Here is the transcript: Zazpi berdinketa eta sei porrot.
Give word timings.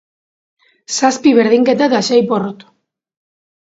Zazpi 0.95 1.35
berdinketa 1.43 1.89
eta 1.93 2.03
sei 2.11 2.21
porrot. 2.35 2.69